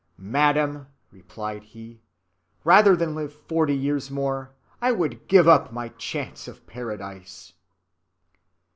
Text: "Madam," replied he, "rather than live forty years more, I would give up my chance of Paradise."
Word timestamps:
"Madam," 0.17 0.87
replied 1.11 1.61
he, 1.63 2.01
"rather 2.63 2.95
than 2.95 3.13
live 3.13 3.31
forty 3.31 3.75
years 3.75 4.09
more, 4.09 4.49
I 4.81 4.91
would 4.91 5.27
give 5.27 5.47
up 5.47 5.71
my 5.71 5.89
chance 5.89 6.47
of 6.47 6.65
Paradise." 6.65 7.53